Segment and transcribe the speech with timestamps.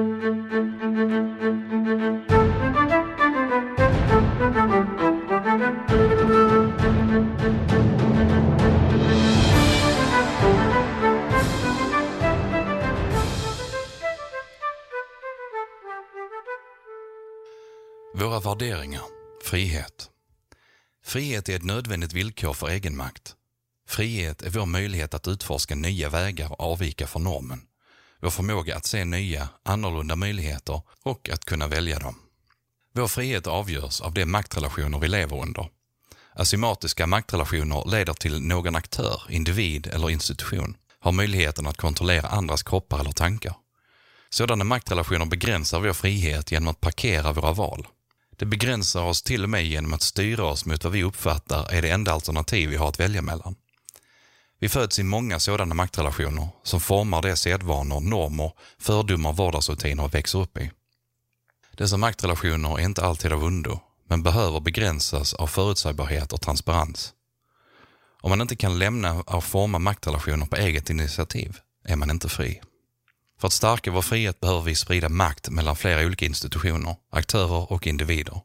[0.00, 0.08] Våra
[18.40, 19.02] värderingar,
[19.44, 20.10] frihet.
[21.04, 23.34] Frihet är ett nödvändigt villkor för egenmakt.
[23.88, 27.69] Frihet är vår möjlighet att utforska nya vägar och avvika från normen.
[28.20, 32.14] Vår förmåga att se nya, annorlunda möjligheter och att kunna välja dem.
[32.92, 35.68] Vår frihet avgörs av de maktrelationer vi lever under.
[36.34, 43.00] Asymatiska maktrelationer leder till någon aktör, individ eller institution har möjligheten att kontrollera andras kroppar
[43.00, 43.54] eller tankar.
[44.30, 47.86] Sådana maktrelationer begränsar vår frihet genom att parkera våra val.
[48.36, 51.82] Det begränsar oss till och med genom att styra oss mot vad vi uppfattar är
[51.82, 53.56] det enda alternativ vi har att välja mellan.
[54.60, 60.38] Vi föds i många sådana maktrelationer som formar de sedvanor, normer, fördomar, vardagsrutiner och växer
[60.38, 60.70] upp i.
[61.76, 67.12] Dessa maktrelationer är inte alltid av ondo, men behöver begränsas av förutsägbarhet och transparens.
[68.20, 72.60] Om man inte kan lämna och forma maktrelationer på eget initiativ är man inte fri.
[73.40, 77.86] För att stärka vår frihet behöver vi sprida makt mellan flera olika institutioner, aktörer och
[77.86, 78.40] individer.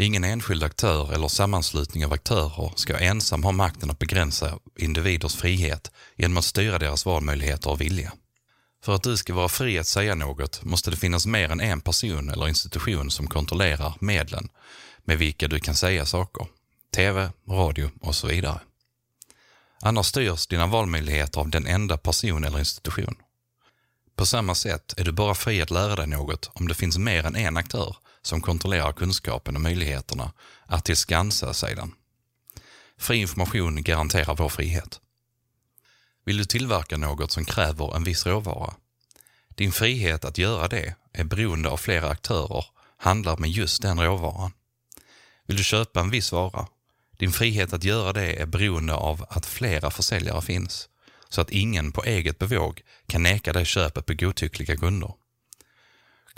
[0.00, 5.90] Ingen enskild aktör eller sammanslutning av aktörer ska ensam ha makten att begränsa individers frihet
[6.16, 8.12] genom att styra deras valmöjligheter och vilja.
[8.84, 11.80] För att du ska vara fri att säga något måste det finnas mer än en
[11.80, 14.48] person eller institution som kontrollerar medlen
[15.04, 16.46] med vilka du kan säga saker.
[16.94, 18.60] TV, radio och så vidare.
[19.82, 23.14] Annars styrs dina valmöjligheter av den enda person eller institution.
[24.16, 27.26] På samma sätt är du bara fri att lära dig något om det finns mer
[27.26, 27.96] än en aktör
[28.28, 30.32] som kontrollerar kunskapen och möjligheterna
[30.66, 31.94] att tillskansa sig den.
[32.98, 35.00] Fri information garanterar vår frihet.
[36.24, 38.74] Vill du tillverka något som kräver en viss råvara?
[39.48, 42.64] Din frihet att göra det är beroende av flera aktörer
[42.96, 44.52] handlar med just den råvaran.
[45.46, 46.66] Vill du köpa en viss vara?
[47.18, 50.88] Din frihet att göra det är beroende av att flera försäljare finns,
[51.28, 55.14] så att ingen på eget bevåg kan neka dig köpet på godtyckliga grunder.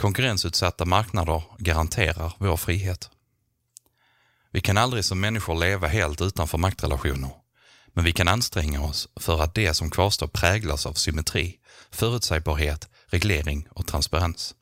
[0.00, 3.11] Konkurrensutsatta marknader garanterar vår frihet.
[4.50, 7.31] Vi kan aldrig som människor leva helt utanför maktrelationer,
[7.93, 11.59] men vi kan anstränga oss för att det som kvarstår präglas av symmetri,
[11.91, 14.55] förutsägbarhet, reglering och transparens.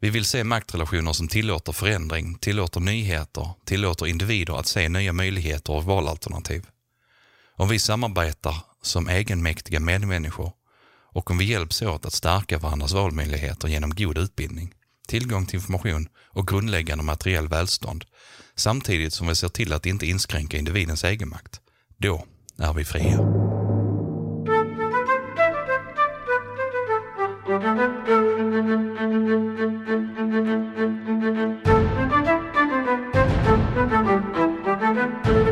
[0.00, 5.72] Vi vill se maktrelationer som tillåter förändring, tillåter nyheter, tillåter individer att se nya möjligheter
[5.72, 6.66] och valalternativ.
[7.56, 10.52] Om vi samarbetar som egenmäktiga medmänniskor
[11.14, 14.72] och om vi hjälps åt att stärka varandras valmöjligheter genom god utbildning,
[15.08, 18.04] tillgång till information och grundläggande materiell välstånd,
[18.54, 21.60] samtidigt som vi ser till att inte inskränka individens egenmakt,
[21.96, 22.24] då
[22.58, 23.18] är vi fria.
[35.26, 35.43] Mm.